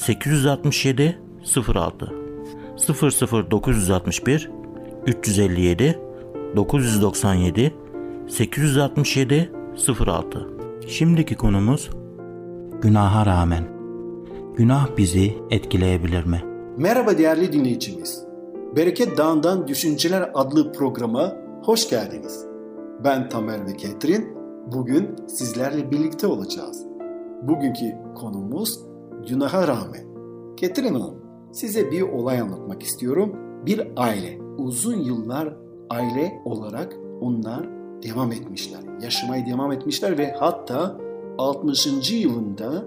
[0.00, 1.18] 867
[1.74, 2.12] 06
[3.50, 4.50] 00961
[5.06, 5.98] 357
[6.56, 7.74] 997
[8.28, 9.52] 867
[10.06, 10.48] 06
[10.86, 11.90] Şimdiki konumuz
[12.82, 13.64] günaha rağmen.
[14.56, 16.42] Günah bizi etkileyebilir mi?
[16.76, 18.24] Merhaba değerli dinleyicimiz.
[18.76, 22.46] Bereket Dağı'ndan Düşünceler adlı programa hoş geldiniz.
[23.04, 24.36] Ben Tamer ve Ketrin.
[24.66, 26.86] Bugün sizlerle birlikte olacağız.
[27.42, 28.89] Bugünkü konumuz
[29.28, 30.10] günaha rağmen.
[30.56, 31.14] Ketrin Hanım,
[31.52, 33.36] size bir olay anlatmak istiyorum.
[33.66, 35.56] Bir aile, uzun yıllar
[35.90, 37.68] aile olarak onlar
[38.02, 38.80] devam etmişler.
[39.02, 41.00] Yaşamaya devam etmişler ve hatta
[41.38, 42.10] 60.
[42.10, 42.84] yılında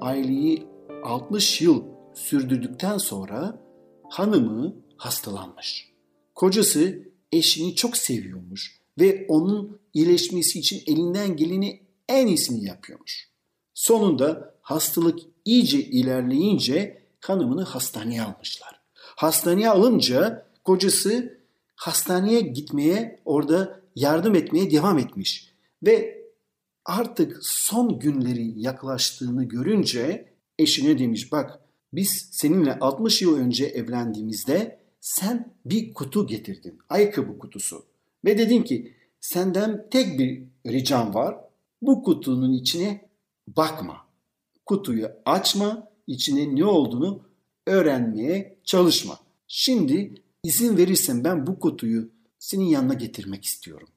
[0.00, 0.66] aileyi
[1.04, 1.82] 60 yıl
[2.14, 3.60] sürdürdükten sonra
[4.08, 5.92] hanımı hastalanmış.
[6.34, 7.02] Kocası
[7.32, 13.28] eşini çok seviyormuş ve onun iyileşmesi için elinden geleni en iyisini yapıyormuş.
[13.74, 15.18] Sonunda hastalık
[15.48, 18.80] iyice ilerleyince hanımını hastaneye almışlar.
[18.94, 21.38] Hastaneye alınca kocası
[21.76, 25.52] hastaneye gitmeye, orada yardım etmeye devam etmiş.
[25.82, 26.24] Ve
[26.84, 30.28] artık son günleri yaklaştığını görünce
[30.58, 31.60] eşine demiş bak
[31.92, 36.78] biz seninle 60 yıl önce evlendiğimizde sen bir kutu getirdin.
[36.88, 37.84] Ayakkabı kutusu.
[38.24, 41.36] Ve dedin ki senden tek bir ricam var.
[41.82, 43.08] Bu kutunun içine
[43.56, 44.07] bakma.
[44.68, 47.22] Kutuyu açma, içine ne olduğunu
[47.66, 49.18] öğrenmeye çalışma.
[49.46, 50.14] Şimdi
[50.44, 53.88] izin verirsen ben bu kutuyu senin yanına getirmek istiyorum.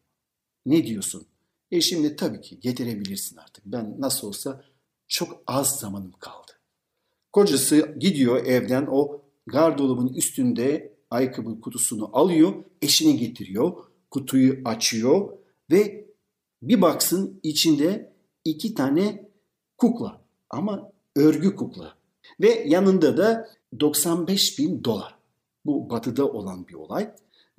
[0.66, 1.26] Ne diyorsun?
[1.72, 3.66] E şimdi tabii ki getirebilirsin artık.
[3.66, 4.64] Ben nasıl olsa
[5.08, 6.52] çok az zamanım kaldı.
[7.34, 13.74] Kocası gidiyor evden o gardırobun üstünde ayakkabı kutusunu alıyor, eşine getiriyor,
[14.12, 15.38] kutuyu açıyor
[15.72, 16.08] ve
[16.62, 18.14] bir baksın içinde
[18.46, 19.30] iki tane
[19.78, 20.21] kukla
[20.52, 21.96] ama örgü kukla
[22.42, 25.16] ve yanında da 95 bin dolar.
[25.66, 27.12] Bu batıda olan bir olay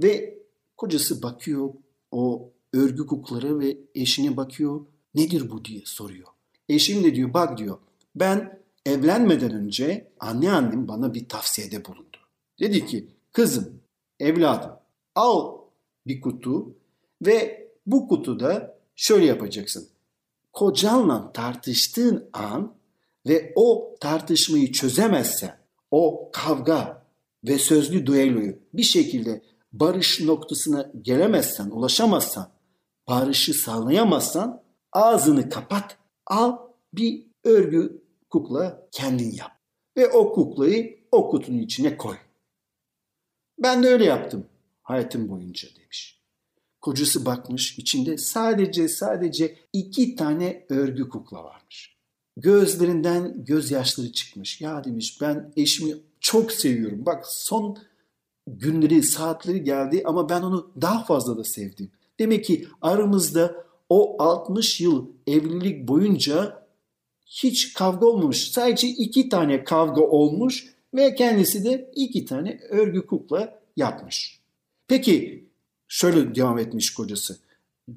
[0.02, 0.38] ve
[0.76, 1.74] kocası bakıyor
[2.10, 6.28] o örgü kuklara ve eşine bakıyor nedir bu diye soruyor.
[6.68, 7.78] Eşim de diyor bak diyor
[8.16, 12.16] ben evlenmeden önce anneannem bana bir tavsiyede bulundu.
[12.60, 13.80] Dedi ki kızım
[14.20, 14.70] evladım
[15.14, 15.58] al
[16.06, 16.74] bir kutu
[17.22, 19.88] ve bu kutuda şöyle yapacaksın.
[20.52, 22.74] Kocanla tartıştığın an
[23.26, 25.58] ve o tartışmayı çözemezsen,
[25.90, 27.06] o kavga
[27.44, 32.48] ve sözlü düelloyu bir şekilde barış noktasına gelemezsen, ulaşamazsan,
[33.08, 34.62] barışı sağlayamazsan
[34.92, 36.58] ağzını kapat, al
[36.92, 39.52] bir örgü kukla kendin yap.
[39.96, 42.16] Ve o kuklayı o kutunun içine koy.
[43.58, 44.46] Ben de öyle yaptım
[44.82, 46.22] hayatım boyunca demiş.
[46.80, 51.91] Kocası bakmış içinde sadece sadece iki tane örgü kukla varmış.
[52.36, 54.60] Gözlerinden gözyaşları çıkmış.
[54.60, 57.06] Ya demiş ben eşimi çok seviyorum.
[57.06, 57.78] Bak son
[58.46, 61.90] günleri, saatleri geldi ama ben onu daha fazla da sevdim.
[62.18, 66.66] Demek ki aramızda o 60 yıl evlilik boyunca
[67.26, 68.50] hiç kavga olmamış.
[68.50, 74.40] Sadece iki tane kavga olmuş ve kendisi de iki tane örgü kukla yapmış.
[74.88, 75.44] Peki
[75.88, 77.38] şöyle devam etmiş kocası.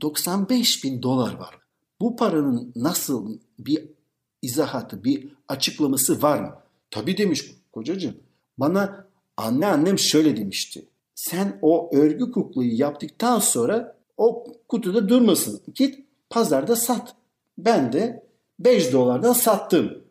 [0.01, 1.59] 95 bin dolar var.
[1.99, 3.94] Bu paranın nasıl bir
[4.41, 6.55] izahatı, bir açıklaması var mı?
[6.91, 8.17] Tabii demiş kocacığım.
[8.57, 10.85] Bana anne annem şöyle demişti.
[11.15, 15.61] Sen o örgü kuklayı yaptıktan sonra o kutuda durmasın.
[15.75, 15.99] Git
[16.29, 17.15] pazarda sat.
[17.57, 18.23] Ben de
[18.59, 20.03] 5 dolardan sattım.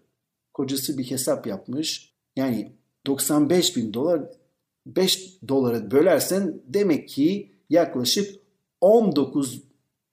[0.54, 2.12] Kocası bir hesap yapmış.
[2.36, 2.72] Yani
[3.06, 4.22] 95 bin dolar
[4.86, 8.40] 5 dolara bölersen demek ki yaklaşık
[8.80, 9.62] 19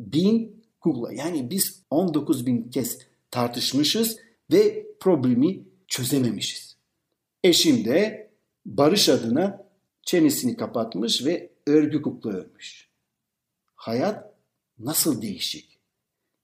[0.01, 1.13] bin kukla.
[1.13, 2.99] Yani biz 19 bin kez
[3.31, 4.17] tartışmışız
[4.51, 6.77] ve problemi çözememişiz.
[7.43, 8.29] Eşim de
[8.65, 9.67] barış adına
[10.05, 12.89] çenesini kapatmış ve örgü kukla örmüş.
[13.75, 14.33] Hayat
[14.79, 15.79] nasıl değişik?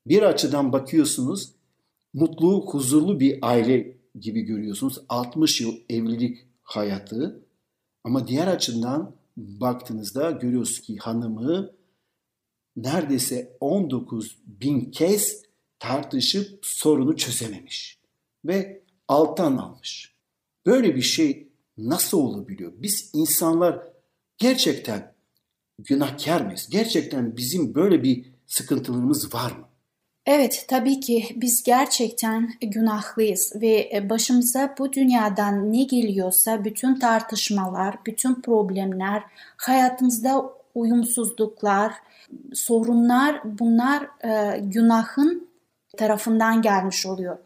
[0.07, 1.51] Bir açıdan bakıyorsunuz
[2.13, 4.99] mutlu, huzurlu bir aile gibi görüyorsunuz.
[5.09, 7.45] 60 yıl evlilik hayatı.
[8.03, 11.71] Ama diğer açıdan baktığınızda görüyorsunuz ki hanımı
[12.75, 15.46] neredeyse 19 bin kez
[15.79, 17.99] tartışıp sorunu çözememiş
[18.45, 20.15] ve alttan almış.
[20.65, 21.47] Böyle bir şey
[21.77, 22.71] nasıl olabiliyor?
[22.75, 23.79] Biz insanlar
[24.37, 25.13] gerçekten
[25.79, 26.67] günahkar mıyız?
[26.71, 29.67] Gerçekten bizim böyle bir sıkıntılarımız var mı?
[30.25, 38.41] Evet, tabii ki biz gerçekten günahlıyız ve başımıza bu dünyadan ne geliyorsa bütün tartışmalar, bütün
[38.41, 39.23] problemler,
[39.57, 41.93] hayatımızda uyumsuzluklar,
[42.53, 45.47] sorunlar bunlar e, günahın
[45.97, 47.37] tarafından gelmiş oluyor.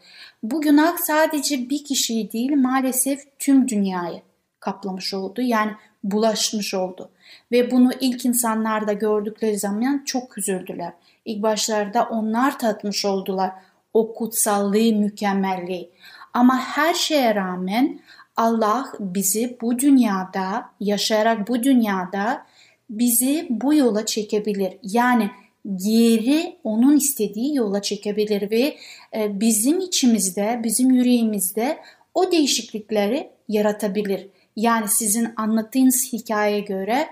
[0.44, 4.21] Bu günah sadece bir kişiyi değil maalesef tüm dünyayı
[4.59, 5.42] kaplamış oldu.
[5.42, 5.71] Yani
[6.03, 7.09] bulaşmış oldu.
[7.51, 10.94] Ve bunu ilk insanlar da gördükleri zaman çok üzüldüler.
[11.25, 13.51] İlk başlarda onlar tatmış oldular
[13.94, 15.89] o kutsallığı, mükemmelliği.
[16.33, 18.00] Ama her şeye rağmen
[18.38, 22.45] Allah bizi bu dünyada, yaşayarak bu dünyada
[22.89, 24.77] bizi bu yola çekebilir.
[24.83, 25.31] Yani
[25.75, 28.78] geri onun istediği yola çekebilir ve
[29.16, 31.78] e, bizim içimizde, bizim yüreğimizde
[32.13, 34.28] o değişiklikleri yaratabilir.
[34.56, 37.08] Yani sizin anlattığınız hikayeye göre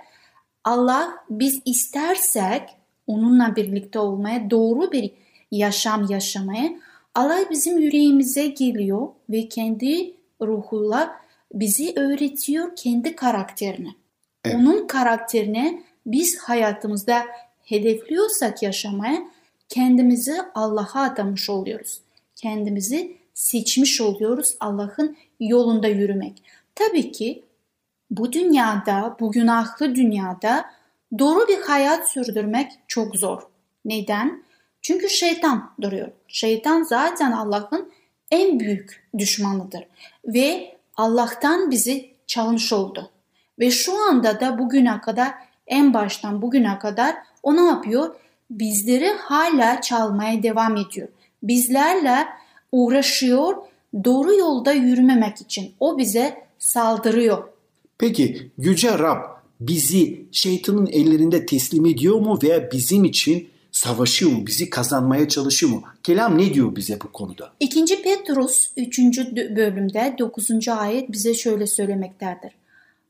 [0.63, 2.61] Allah biz istersek
[3.07, 5.11] onunla birlikte olmaya, doğru bir
[5.51, 6.71] yaşam yaşamaya
[7.15, 11.15] Allah bizim yüreğimize geliyor ve kendi ruhuyla
[11.53, 13.95] bizi öğretiyor kendi karakterini.
[14.45, 14.55] Evet.
[14.55, 17.25] Onun karakterine biz hayatımızda
[17.69, 19.23] hedefliyorsak yaşamaya
[19.69, 22.01] kendimizi Allah'a adamış oluyoruz.
[22.35, 26.43] Kendimizi seçmiş oluyoruz Allah'ın yolunda yürümek.
[26.75, 27.43] Tabii ki
[28.11, 30.65] bu dünyada, bu günahlı dünyada
[31.19, 33.41] doğru bir hayat sürdürmek çok zor.
[33.85, 34.43] Neden?
[34.81, 36.11] Çünkü şeytan duruyor.
[36.27, 37.91] Şeytan zaten Allah'ın
[38.31, 39.83] en büyük düşmanıdır
[40.25, 43.11] ve Allah'tan bizi çalmış oldu.
[43.59, 45.33] Ve şu anda da bugüne kadar
[45.67, 48.15] en baştan bugüne kadar o ne yapıyor?
[48.49, 51.07] Bizleri hala çalmaya devam ediyor.
[51.43, 52.25] Bizlerle
[52.71, 53.55] uğraşıyor
[54.03, 55.71] doğru yolda yürümemek için.
[55.79, 57.43] O bize saldırıyor.
[57.97, 64.47] Peki Yüce Rab bizi şeytanın ellerinde teslim ediyor mu veya bizim için savaşıyor mu?
[64.47, 65.83] Bizi kazanmaya çalışıyor mu?
[66.03, 67.51] Kelam ne diyor bize bu konuda?
[67.59, 68.01] 2.
[68.01, 68.99] Petrus 3.
[69.55, 70.67] bölümde 9.
[70.67, 72.51] ayet bize şöyle söylemektedir.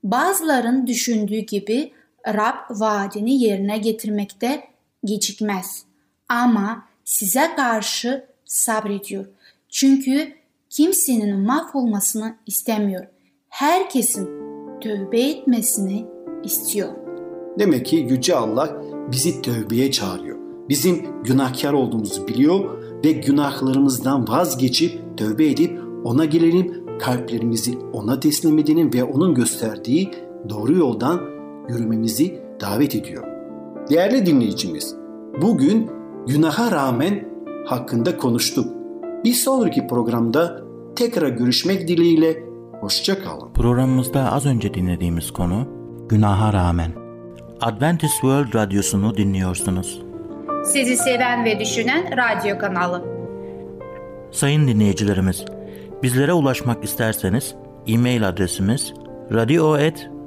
[0.04, 1.92] Bazıların düşündüğü gibi
[2.28, 4.64] Rab vaadini yerine getirmekte
[5.04, 5.84] gecikmez.
[6.30, 9.26] Ama size karşı sabrediyor.
[9.70, 10.34] Çünkü
[10.70, 13.06] kimsenin mahvolmasını istemiyor.
[13.50, 14.30] Herkesin
[14.82, 16.06] tövbe etmesini
[16.44, 16.90] istiyor.
[17.60, 18.82] Demek ki Yüce Allah
[19.12, 20.40] bizi tövbeye çağırıyor.
[20.70, 28.94] Bizim günahkar olduğumuzu biliyor ve günahlarımızdan vazgeçip tövbe edip ona gelelim, kalplerimizi ona teslim edelim
[28.94, 30.12] ve onun gösterdiği
[30.50, 31.39] doğru yoldan
[31.70, 33.24] yürümemizi davet ediyor.
[33.90, 34.96] Değerli dinleyicimiz,
[35.42, 35.90] bugün
[36.28, 37.26] günaha rağmen
[37.66, 38.74] hakkında konuştuk.
[39.24, 40.62] Bir sonraki programda
[40.96, 42.44] tekrar görüşmek dileğiyle
[42.82, 43.54] hoşçakalın.
[43.54, 45.68] Programımızda az önce dinlediğimiz konu
[46.10, 46.92] günaha rağmen.
[47.62, 50.02] Adventist World Radyosu'nu dinliyorsunuz.
[50.66, 53.04] Sizi seven ve düşünen radyo kanalı.
[54.32, 55.46] Sayın dinleyicilerimiz,
[56.04, 57.56] bizlere ulaşmak isterseniz
[57.88, 58.94] e-mail adresimiz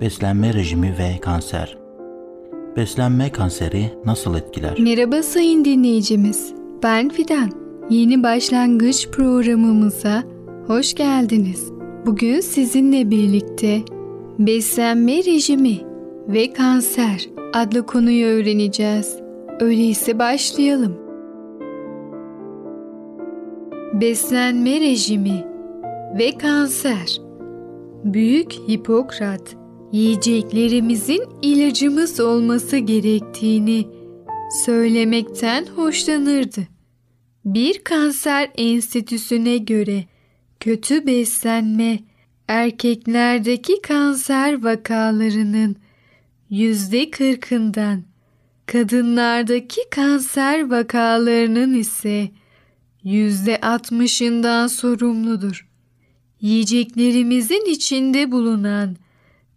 [0.00, 1.78] beslenme rejimi ve kanser.
[2.76, 4.80] Beslenme kanseri nasıl etkiler?
[4.80, 6.54] Merhaba sayın dinleyicimiz.
[6.82, 7.50] Ben Fidan.
[7.90, 10.22] Yeni başlangıç programımıza
[10.66, 11.72] hoş geldiniz.
[12.06, 13.80] Bugün sizinle birlikte
[14.38, 15.78] beslenme rejimi
[16.28, 19.16] ve kanser adlı konuyu öğreneceğiz.
[19.60, 20.96] Öyleyse başlayalım.
[24.00, 25.44] Beslenme rejimi
[26.18, 27.20] ve kanser
[28.04, 29.57] Büyük Hipokrat
[29.92, 33.86] yiyeceklerimizin ilacımız olması gerektiğini
[34.64, 36.60] söylemekten hoşlanırdı.
[37.44, 40.04] Bir kanser enstitüsüne göre
[40.60, 41.98] kötü beslenme
[42.48, 45.76] erkeklerdeki kanser vakalarının
[46.50, 48.04] yüzde kırkından,
[48.66, 52.30] kadınlardaki kanser vakalarının ise
[53.04, 55.68] yüzde altmışından sorumludur.
[56.40, 58.96] Yiyeceklerimizin içinde bulunan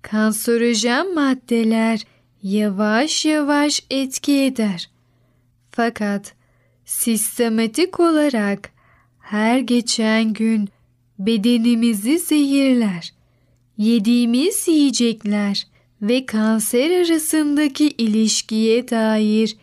[0.02, 2.04] kanserojen maddeler
[2.44, 4.90] yavaş yavaş etki eder.
[5.72, 6.34] Fakat
[6.86, 8.72] sistematik olarak
[9.20, 10.70] her geçen gün
[11.20, 13.14] bedenimizi zehirler.
[13.78, 15.68] Yediğimiz yiyecekler
[16.02, 19.58] ve kanser arasındaki ilişkiye dair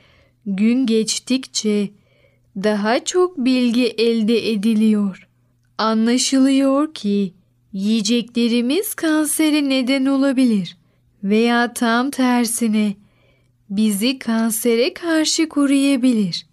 [0.46, 1.90] gün geçtikçe
[2.56, 5.28] daha çok bilgi elde ediliyor.
[5.78, 7.32] Anlaşılıyor ki
[7.72, 10.76] yiyeceklerimiz kansere neden olabilir
[11.24, 12.94] veya tam tersine
[13.70, 16.46] bizi kansere karşı koruyabilir.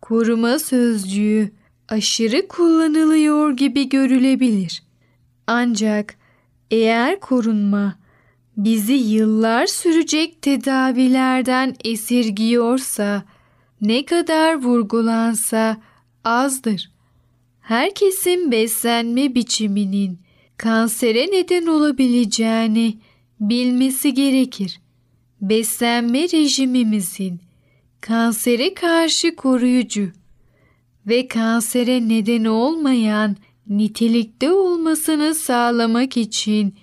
[0.00, 1.52] Koruma sözcüğü
[1.88, 4.82] aşırı kullanılıyor gibi görülebilir.
[5.46, 6.14] Ancak
[6.70, 7.98] eğer korunma
[8.56, 13.24] bizi yıllar sürecek tedavilerden esirgiyorsa
[13.80, 15.76] ne kadar vurgulansa
[16.24, 16.90] azdır.
[17.60, 20.18] Herkesin beslenme biçiminin
[20.60, 22.98] kansere neden olabileceğini
[23.40, 24.80] bilmesi gerekir.
[25.40, 27.40] Beslenme rejimimizin
[28.00, 30.12] kansere karşı koruyucu
[31.06, 33.36] ve kansere neden olmayan
[33.68, 36.74] nitelikte olmasını sağlamak için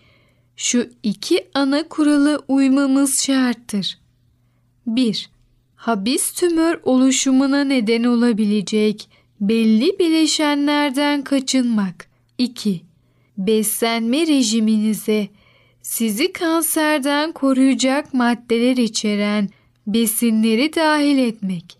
[0.55, 3.99] şu iki ana kurala uymamız şarttır.
[4.87, 5.29] 1.
[5.75, 9.09] Habis tümör oluşumuna neden olabilecek
[9.41, 12.07] belli bileşenlerden kaçınmak.
[12.37, 12.86] 2.
[13.37, 15.27] Beslenme rejiminize
[15.81, 19.49] sizi kanserden koruyacak maddeler içeren
[19.87, 21.77] besinleri dahil etmek.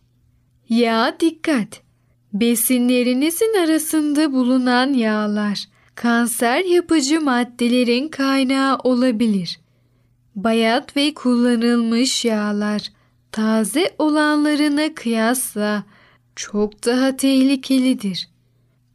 [0.69, 1.81] Ya dikkat!
[2.33, 9.59] Besinlerinizin arasında bulunan yağlar kanser yapıcı maddelerin kaynağı olabilir.
[10.35, 12.91] Bayat ve kullanılmış yağlar
[13.31, 15.83] taze olanlarına kıyasla
[16.35, 18.29] çok daha tehlikelidir.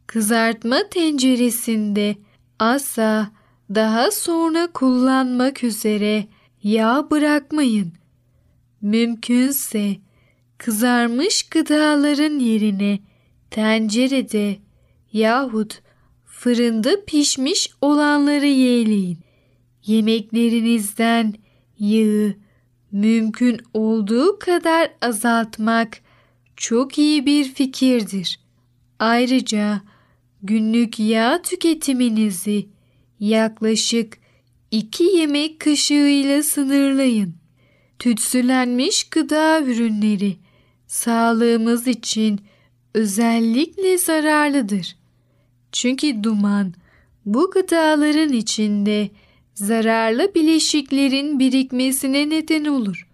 [0.07, 2.15] Kızartma tenceresinde
[2.59, 3.31] asla
[3.75, 6.27] daha sonra kullanmak üzere
[6.63, 7.93] yağ bırakmayın.
[8.81, 9.95] Mümkünse
[10.57, 12.99] kızarmış gıdaların yerine
[13.51, 14.57] tencerede
[15.13, 15.81] yahut
[16.25, 19.17] fırında pişmiş olanları yeğleyin.
[19.85, 21.33] Yemeklerinizden
[21.79, 22.33] yağı
[22.91, 25.97] mümkün olduğu kadar azaltmak
[26.57, 28.39] çok iyi bir fikirdir.
[28.99, 29.81] Ayrıca
[30.43, 32.67] günlük yağ tüketiminizi
[33.19, 34.17] yaklaşık
[34.71, 37.35] 2 yemek kaşığıyla sınırlayın.
[37.99, 40.37] Tütsülenmiş gıda ürünleri
[40.87, 42.41] sağlığımız için
[42.93, 44.95] özellikle zararlıdır.
[45.71, 46.73] Çünkü duman
[47.25, 49.09] bu gıdaların içinde
[49.55, 53.07] zararlı bileşiklerin birikmesine neden olur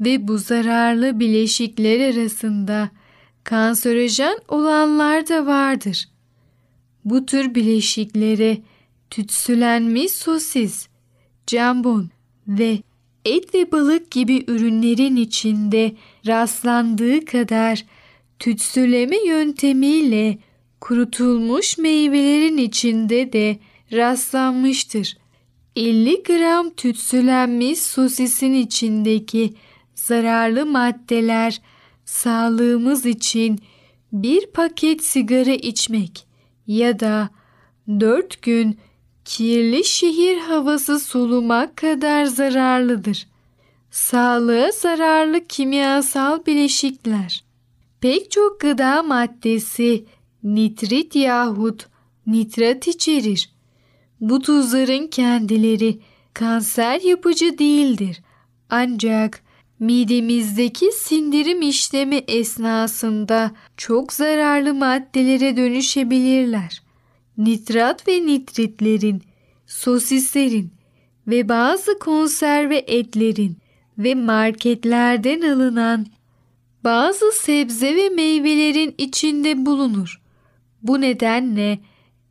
[0.00, 2.90] ve bu zararlı bileşikler arasında
[3.44, 6.09] kanserojen olanlar da vardır.
[7.04, 8.58] Bu tür bileşiklere
[9.10, 10.88] tütsülenmiş sosis,
[11.46, 12.10] jambon
[12.48, 12.78] ve
[13.24, 15.94] et ve balık gibi ürünlerin içinde
[16.26, 17.84] rastlandığı kadar
[18.38, 20.38] tütsüleme yöntemiyle
[20.80, 23.58] kurutulmuş meyvelerin içinde de
[23.92, 25.16] rastlanmıştır.
[25.76, 29.54] 50 gram tütsülenmiş sosisin içindeki
[29.94, 31.60] zararlı maddeler
[32.04, 33.60] sağlığımız için
[34.12, 36.29] bir paket sigara içmek
[36.70, 37.30] ya da
[37.88, 38.78] 4 gün
[39.24, 43.26] kirli şehir havası solumak kadar zararlıdır.
[43.90, 47.44] Sağlığa zararlı kimyasal bileşikler.
[48.00, 50.04] Pek çok gıda maddesi
[50.42, 51.86] nitrit yahut
[52.26, 53.50] nitrat içerir.
[54.20, 56.00] Bu tuzların kendileri
[56.34, 58.22] kanser yapıcı değildir.
[58.70, 59.42] Ancak
[59.80, 66.82] midemizdeki sindirim işlemi esnasında çok zararlı maddelere dönüşebilirler.
[67.38, 69.22] Nitrat ve nitritlerin,
[69.66, 70.72] sosislerin
[71.26, 73.56] ve bazı konserve etlerin
[73.98, 76.06] ve marketlerden alınan
[76.84, 80.20] bazı sebze ve meyvelerin içinde bulunur.
[80.82, 81.78] Bu nedenle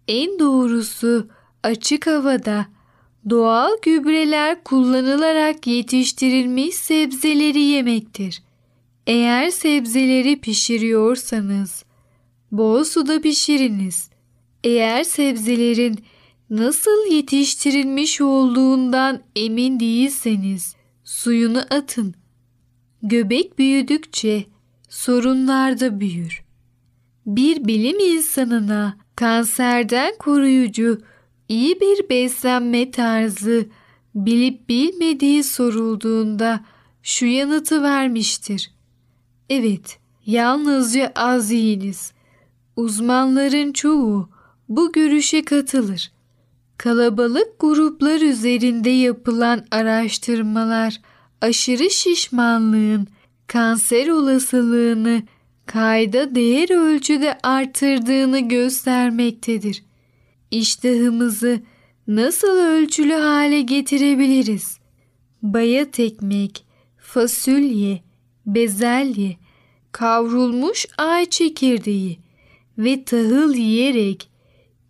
[0.07, 1.27] en doğrusu
[1.63, 2.65] açık havada
[3.29, 8.43] doğal gübreler kullanılarak yetiştirilmiş sebzeleri yemektir.
[9.07, 11.83] Eğer sebzeleri pişiriyorsanız
[12.51, 14.09] bol suda pişiriniz.
[14.63, 15.99] Eğer sebzelerin
[16.49, 22.13] nasıl yetiştirilmiş olduğundan emin değilseniz suyunu atın.
[23.03, 24.45] Göbek büyüdükçe
[24.89, 26.43] sorunlar da büyür.
[27.25, 31.01] Bir bilim insanına kanserden koruyucu
[31.49, 33.65] iyi bir beslenme tarzı
[34.15, 36.65] bilip bilmediği sorulduğunda
[37.03, 38.71] şu yanıtı vermiştir.
[39.49, 42.13] Evet, yalnızca az yiyiniz.
[42.75, 44.29] Uzmanların çoğu
[44.69, 46.11] bu görüşe katılır.
[46.77, 51.01] Kalabalık gruplar üzerinde yapılan araştırmalar
[51.41, 53.07] aşırı şişmanlığın
[53.47, 55.23] kanser olasılığını
[55.65, 59.88] kayda değer ölçüde artırdığını göstermektedir.
[60.51, 61.61] İştahımızı
[62.07, 64.79] nasıl ölçülü hale getirebiliriz?
[65.41, 66.65] Bayat ekmek,
[66.97, 68.03] fasulye,
[68.45, 69.37] bezelye,
[69.91, 72.19] kavrulmuş ay çekirdeği
[72.77, 74.29] ve tahıl yiyerek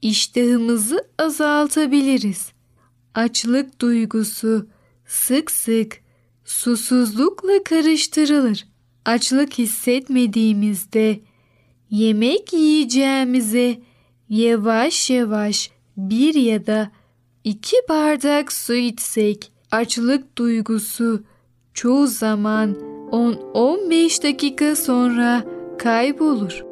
[0.02, 2.52] iştahımızı azaltabiliriz.
[3.14, 4.68] Açlık duygusu
[5.06, 6.02] sık sık
[6.46, 8.68] susuzlukla karıştırılır.
[9.06, 11.20] Açlık hissetmediğimizde
[11.90, 13.80] yemek yiyeceğimize
[14.30, 16.92] yavaş yavaş bir ya da
[17.44, 21.24] iki bardak su içsek açlık duygusu
[21.74, 22.76] çoğu zaman
[23.12, 25.44] 10-15 dakika sonra
[25.78, 26.64] kaybolur.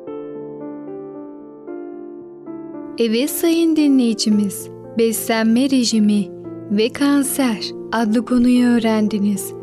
[2.98, 6.28] Evet sayın dinleyicimiz, beslenme rejimi
[6.72, 7.60] ve kanser
[7.92, 9.54] adlı konuyu öğrendiniz.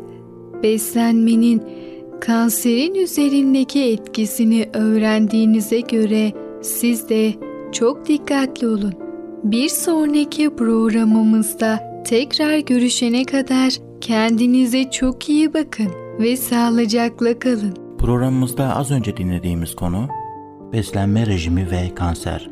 [0.63, 1.63] Beslenmenin
[2.21, 7.33] kanserin üzerindeki etkisini öğrendiğinize göre siz de
[7.75, 8.93] çok dikkatli olun.
[9.43, 17.73] Bir sonraki programımızda tekrar görüşene kadar kendinize çok iyi bakın ve sağlıcakla kalın.
[17.99, 20.07] Programımızda az önce dinlediğimiz konu
[20.73, 22.49] beslenme rejimi ve kanser.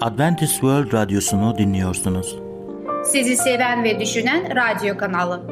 [0.00, 2.38] Adventist World Radyosu'nu dinliyorsunuz.
[3.04, 5.42] Sizi seven ve düşünen radyo kanalı.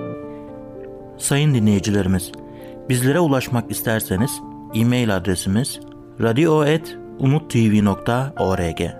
[1.19, 2.33] Sayın dinleyicilerimiz,
[2.89, 4.31] bizlere ulaşmak isterseniz
[4.75, 5.81] e-mail adresimiz
[6.21, 9.00] radio.umutv.org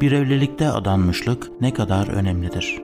[0.00, 2.82] Bir evlilikte adanmışlık ne kadar önemlidir?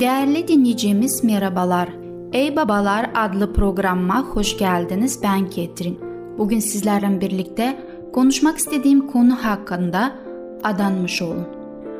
[0.00, 1.88] Değerli dinleyicimiz merhabalar.
[2.32, 5.20] Ey Babalar adlı programıma hoş geldiniz.
[5.22, 5.98] Ben Ketrin.
[6.38, 7.78] Bugün sizlerle birlikte
[8.12, 10.12] konuşmak istediğim konu hakkında
[10.64, 11.46] adanmış olun.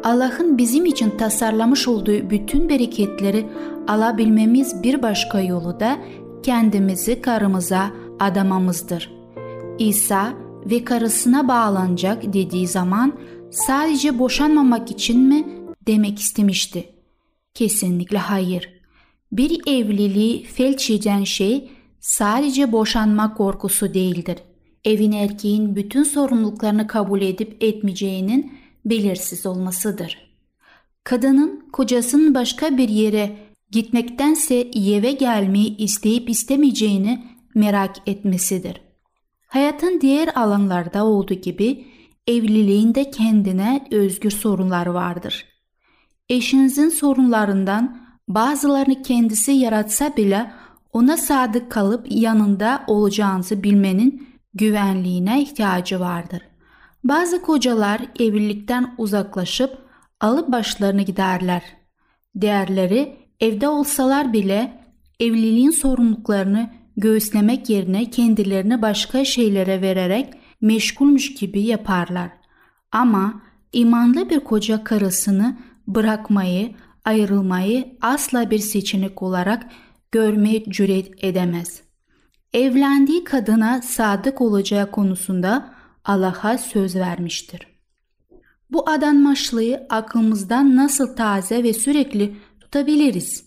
[0.05, 3.47] Allah'ın bizim için tasarlamış olduğu bütün bereketleri
[3.88, 5.97] alabilmemiz bir başka yolu da
[6.42, 7.90] kendimizi karımıza
[8.21, 9.12] adamamızdır.
[9.79, 10.29] İsa
[10.66, 13.12] ve karısına bağlanacak dediği zaman
[13.51, 15.45] sadece boşanmamak için mi
[15.87, 16.89] demek istemişti?
[17.55, 18.71] Kesinlikle hayır.
[19.33, 24.39] Bir evliliği felç eden şey sadece boşanma korkusu değildir.
[24.85, 28.53] Evin erkeğin bütün sorumluluklarını kabul edip etmeyeceğinin
[28.85, 30.19] belirsiz olmasıdır.
[31.05, 33.37] Kadının kocasının başka bir yere
[33.71, 38.81] gitmektense eve gelmeyi isteyip istemeyeceğini merak etmesidir.
[39.47, 41.85] Hayatın diğer alanlarda olduğu gibi
[42.29, 45.47] evliliğinde kendine özgür sorunlar vardır.
[46.29, 50.53] Eşinizin sorunlarından bazılarını kendisi yaratsa bile
[50.93, 56.43] ona sadık kalıp yanında olacağınızı bilmenin güvenliğine ihtiyacı vardır.
[57.05, 59.79] Bazı kocalar evlilikten uzaklaşıp
[60.21, 61.62] alıp başlarını giderler.
[62.41, 64.85] Diğerleri evde olsalar bile
[65.21, 72.31] evliliğin sorumluluklarını göğüslemek yerine kendilerini başka şeylere vererek meşgulmüş gibi yaparlar.
[72.92, 73.42] Ama
[73.73, 79.66] imanlı bir koca karısını bırakmayı, ayrılmayı asla bir seçenek olarak
[80.12, 81.83] görmeye cüret edemez.
[82.53, 87.66] Evlendiği kadına sadık olacağı konusunda Allah'a söz vermiştir.
[88.71, 93.44] Bu adanmışlığı aklımızdan nasıl taze ve sürekli tutabiliriz?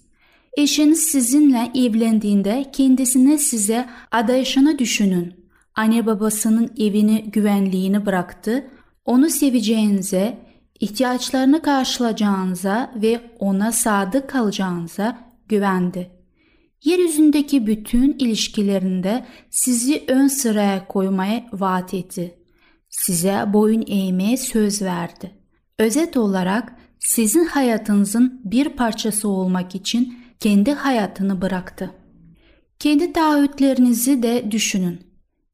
[0.58, 5.40] Eşiniz sizinle evlendiğinde kendisine size adayışını düşünün.
[5.76, 8.68] Anne babasının evini güvenliğini bıraktı,
[9.06, 10.38] onu seveceğinize,
[10.80, 16.12] ihtiyaçlarını karşılayacağınıza ve ona sadık kalacağınıza güvendi.
[16.84, 22.36] Yeryüzündeki bütün ilişkilerinde sizi ön sıraya koymaya vaat etti.
[22.90, 25.32] Size boyun eğmeye söz verdi.
[25.80, 31.92] Özet olarak sizin hayatınızın bir parçası olmak için kendi hayatını bıraktı.
[32.80, 35.11] Kendi taahhütlerinizi de düşünün.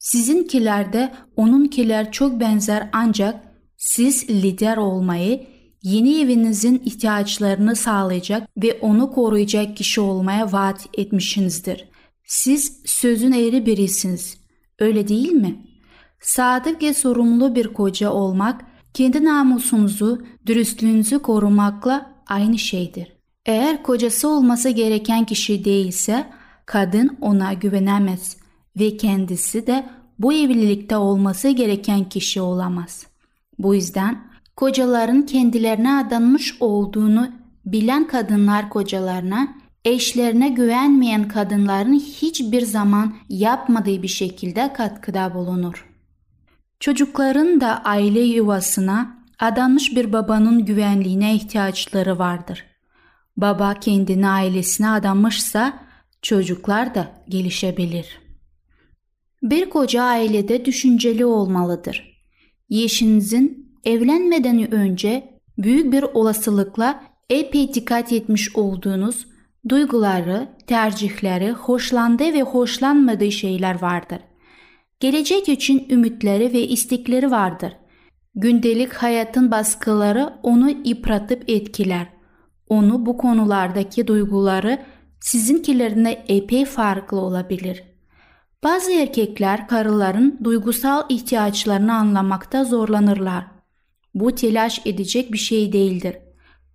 [0.07, 3.35] Sizinkiler de onunkiler çok benzer ancak
[3.77, 5.47] siz lider olmayı,
[5.83, 11.89] yeni evinizin ihtiyaçlarını sağlayacak ve onu koruyacak kişi olmaya vaat etmişsinizdir.
[12.23, 14.37] Siz sözün eğri birisiniz.
[14.79, 15.65] Öyle değil mi?
[16.21, 23.17] Sadık ve sorumlu bir koca olmak, kendi namusunuzu, dürüstlüğünüzü korumakla aynı şeydir.
[23.45, 26.27] Eğer kocası olması gereken kişi değilse,
[26.65, 28.37] kadın ona güvenemez
[28.79, 33.07] ve kendisi de bu evlilikte olması gereken kişi olamaz.
[33.59, 37.31] Bu yüzden kocaların kendilerine adanmış olduğunu
[37.65, 39.47] bilen kadınlar kocalarına,
[39.85, 45.87] eşlerine güvenmeyen kadınların hiçbir zaman yapmadığı bir şekilde katkıda bulunur.
[46.79, 52.63] Çocukların da aile yuvasına adanmış bir babanın güvenliğine ihtiyaçları vardır.
[53.37, 55.73] Baba kendini ailesine adanmışsa
[56.21, 58.26] çocuklar da gelişebilir.
[59.43, 62.23] Bir koca ailede düşünceli olmalıdır.
[62.69, 69.27] Yeşinizin evlenmeden önce büyük bir olasılıkla epey dikkat etmiş olduğunuz
[69.69, 74.19] duyguları, tercihleri, hoşlandığı ve hoşlanmadığı şeyler vardır.
[74.99, 77.73] Gelecek için ümitleri ve istekleri vardır.
[78.35, 82.07] Gündelik hayatın baskıları onu yıpratıp etkiler.
[82.69, 84.79] Onu bu konulardaki duyguları
[85.19, 87.83] sizinkilerine epey farklı olabilir.
[88.63, 93.45] Bazı erkekler karıların duygusal ihtiyaçlarını anlamakta zorlanırlar.
[94.15, 96.17] Bu telaş edecek bir şey değildir.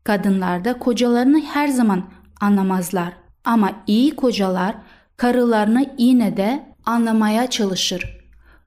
[0.05, 2.05] Kadınlar da kocalarını her zaman
[2.41, 3.13] anlamazlar.
[3.45, 4.77] Ama iyi kocalar
[5.17, 8.21] karılarını yine de anlamaya çalışır.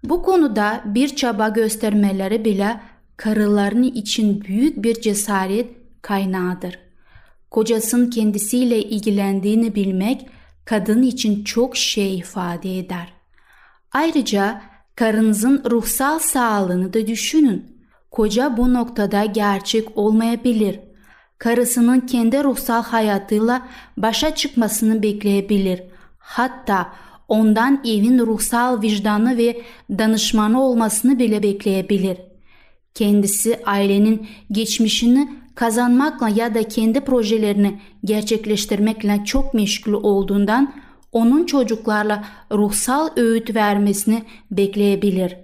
[0.04, 2.80] Bu konuda bir çaba göstermeleri bile
[3.18, 5.68] karılarını için büyük bir cesaret
[6.02, 6.80] kaynağıdır.
[7.52, 10.28] Kocasının kendisiyle ilgilendiğini bilmek
[10.66, 13.14] kadın için çok şey ifade eder.
[13.92, 14.62] Ayrıca
[14.96, 17.76] karınızın ruhsal sağlığını da düşünün.
[18.12, 20.80] Koca bu noktada gerçek olmayabilir.
[21.38, 25.84] Karısının kendi ruhsal hayatıyla başa çıkmasını bekleyebilir.
[26.18, 26.94] Hatta
[27.28, 32.18] ondan evin ruhsal vicdanı ve danışmanı olmasını bile bekleyebilir.
[32.94, 40.74] Kendisi ailenin geçmişini kazanmakla ya da kendi projelerini gerçekleştirmekle çok meşgul olduğundan
[41.12, 45.38] onun çocuklarla ruhsal öğüt vermesini bekleyebilir.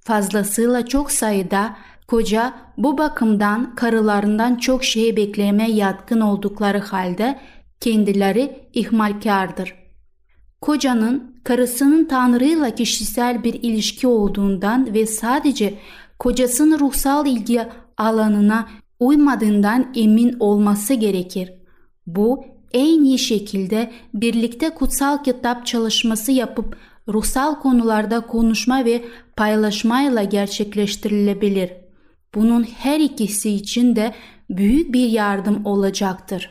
[0.00, 1.76] Fazlasıyla çok sayıda
[2.08, 7.38] koca bu bakımdan karılarından çok şey bekleme yatkın oldukları halde
[7.80, 9.74] kendileri ihmalkardır.
[10.60, 15.74] Kocanın karısının Tanrı'yla kişisel bir ilişki olduğundan ve sadece
[16.18, 18.68] kocasının ruhsal ilgi alanına
[19.00, 21.52] uymadığından emin olması gerekir.
[22.06, 26.76] Bu en iyi şekilde birlikte kutsal kitap çalışması yapıp
[27.08, 29.04] ruhsal konularda konuşma ve
[29.36, 31.72] paylaşmayla gerçekleştirilebilir.
[32.34, 34.14] Bunun her ikisi için de
[34.50, 36.50] büyük bir yardım olacaktır.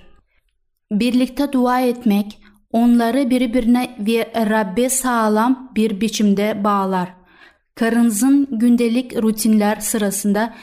[0.91, 2.39] Birlikte dua etmek
[2.71, 7.09] onları birbirine ve Rabbe sağlam bir biçimde bağlar.
[7.75, 10.53] Karınızın gündelik rutinler sırasında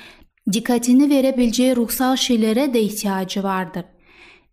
[0.53, 3.85] dikkatini verebileceği ruhsal şeylere de ihtiyacı vardır.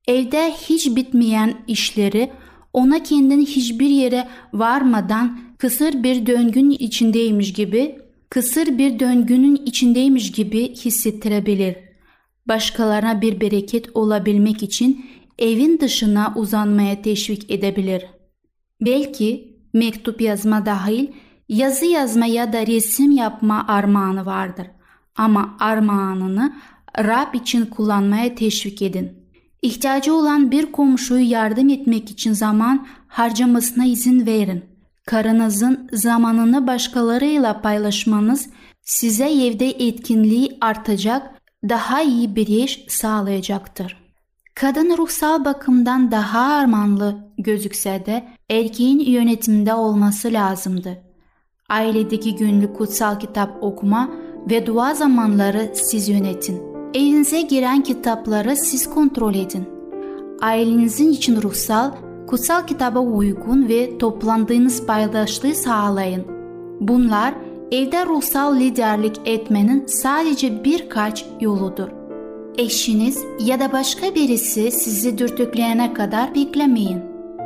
[0.08, 2.32] Evde hiç bitmeyen işleri
[2.74, 10.76] ona kendini hiçbir yere varmadan kısır bir döngün içindeymiş gibi, kısır bir döngünün içindeymiş gibi
[10.76, 11.76] hissettirebilir.
[12.48, 15.06] Başkalarına bir bereket olabilmek için
[15.40, 18.06] evin dışına uzanmaya teşvik edebilir.
[18.82, 21.08] Belki mektup yazma dahil
[21.50, 24.68] yazı yazma ya da resim yapma armağanı vardır.
[25.18, 26.54] Ama armağanını
[27.00, 29.12] Rab için kullanmaya teşvik edin.
[29.62, 34.66] İhtiyacı olan bir komşuyu yardım etmek için zaman harcamasına izin verin.
[35.06, 38.50] Karınızın zamanını başkalarıyla paylaşmanız
[38.82, 44.04] size evde etkinliği artacak, daha iyi bir iş sağlayacaktır.
[44.56, 51.04] Kadın ruhsal bakımdan daha armanlı gözükse de erkeğin yönetimde olması lazımdı.
[51.70, 54.12] Ailedeki günlük kutsal kitap okuma
[54.50, 56.62] ve dua zamanları siz yönetin.
[56.94, 59.64] Evinize giren kitapları siz kontrol edin.
[60.42, 61.92] Ailenizin için ruhsal,
[62.28, 66.26] kutsal kitaba uygun ve toplandığınız paydaşlığı sağlayın.
[66.80, 67.34] Bunlar
[67.72, 71.88] evde ruhsal liderlik etmenin sadece birkaç yoludur.
[72.58, 77.00] Eşiniz ya da başka birisi sizi dürtükleyene kadar beklemeyin.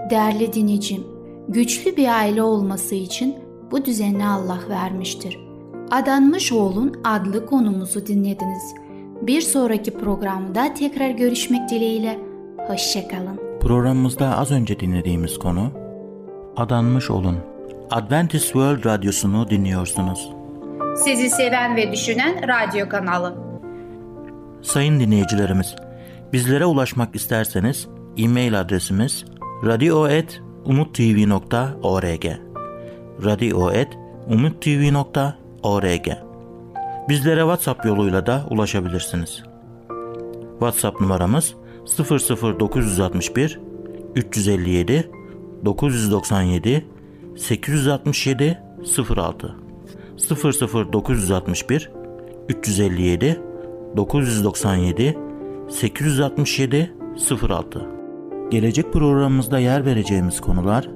[0.09, 1.03] Değerli dinleyicim,
[1.47, 3.35] güçlü bir aile olması için
[3.71, 5.46] bu düzeni Allah vermiştir.
[5.91, 8.63] Adanmış olun adlı konumuzu dinlediniz.
[9.21, 12.19] Bir sonraki programda tekrar görüşmek dileğiyle.
[12.67, 13.39] Hoşçakalın.
[13.61, 15.71] Programımızda az önce dinlediğimiz konu
[16.57, 17.37] Adanmış Olun.
[17.91, 20.29] Adventist World Radyosu'nu dinliyorsunuz.
[20.95, 23.35] Sizi seven ve düşünen radyo kanalı.
[24.61, 25.75] Sayın dinleyicilerimiz,
[26.33, 29.25] bizlere ulaşmak isterseniz e-mail adresimiz
[29.65, 32.25] radio.umutv.org
[33.25, 35.46] radio.umutv.org
[37.09, 39.43] Bizlere WhatsApp yoluyla da ulaşabilirsiniz.
[40.59, 41.55] WhatsApp numaramız
[41.99, 43.59] 00961
[44.15, 45.11] 357
[45.65, 46.85] 997
[47.37, 48.59] 867
[49.17, 49.55] 06
[50.93, 51.91] 00961
[52.49, 53.41] 357
[53.97, 55.17] 997
[55.69, 56.93] 867
[57.49, 57.85] 06
[58.49, 60.89] Gelecek programımızda yer vereceğimiz konular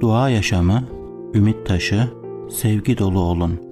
[0.00, 0.84] Dua yaşamı,
[1.34, 2.08] ümit taşı,
[2.50, 3.71] sevgi dolu olun.